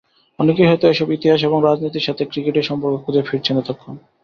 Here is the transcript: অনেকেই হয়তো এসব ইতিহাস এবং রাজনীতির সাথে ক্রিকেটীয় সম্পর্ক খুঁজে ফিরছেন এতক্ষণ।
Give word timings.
অনেকেই 0.39 0.69
হয়তো 0.69 0.85
এসব 0.87 1.07
ইতিহাস 1.11 1.39
এবং 1.43 1.57
রাজনীতির 1.61 2.07
সাথে 2.07 2.23
ক্রিকেটীয় 2.25 2.65
সম্পর্ক 2.65 2.95
খুঁজে 3.03 3.21
ফিরছেন 3.21 3.55
এতক্ষণ। 3.59 3.95